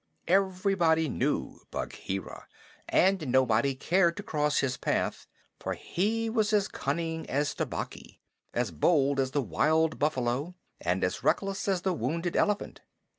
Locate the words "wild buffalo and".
9.43-11.03